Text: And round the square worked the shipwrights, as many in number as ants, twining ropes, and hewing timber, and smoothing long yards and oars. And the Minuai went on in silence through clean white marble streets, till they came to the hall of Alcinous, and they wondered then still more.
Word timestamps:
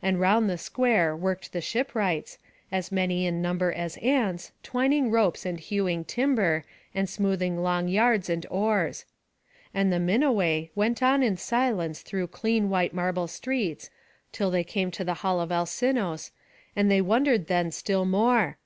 And 0.00 0.18
round 0.18 0.48
the 0.48 0.56
square 0.56 1.14
worked 1.14 1.52
the 1.52 1.60
shipwrights, 1.60 2.38
as 2.72 2.90
many 2.90 3.26
in 3.26 3.42
number 3.42 3.70
as 3.70 3.98
ants, 3.98 4.52
twining 4.62 5.10
ropes, 5.10 5.44
and 5.44 5.60
hewing 5.60 6.02
timber, 6.02 6.64
and 6.94 7.06
smoothing 7.06 7.62
long 7.62 7.86
yards 7.86 8.30
and 8.30 8.46
oars. 8.48 9.04
And 9.74 9.92
the 9.92 9.98
Minuai 10.00 10.70
went 10.74 11.02
on 11.02 11.22
in 11.22 11.36
silence 11.36 12.00
through 12.00 12.28
clean 12.28 12.70
white 12.70 12.94
marble 12.94 13.26
streets, 13.28 13.90
till 14.32 14.50
they 14.50 14.64
came 14.64 14.90
to 14.92 15.04
the 15.04 15.12
hall 15.20 15.42
of 15.42 15.52
Alcinous, 15.52 16.30
and 16.74 16.90
they 16.90 17.02
wondered 17.02 17.46
then 17.48 17.70
still 17.70 18.06
more. 18.06 18.56